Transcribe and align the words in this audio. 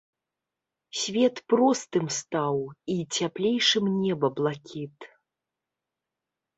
Свет 1.01 1.35
простым 1.53 2.05
стаў 2.19 2.57
і 2.97 2.97
цяплейшым 3.15 3.85
неба 4.03 4.27
блакіт. 4.43 4.97